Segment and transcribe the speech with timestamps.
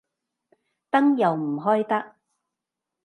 [0.89, 2.15] 燈又唔開得